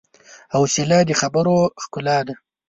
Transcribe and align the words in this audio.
حوصله 0.53 0.99
د 1.05 1.11
خبرو 1.21 1.57
ښکلا 1.83 2.17
ده. 2.27 2.33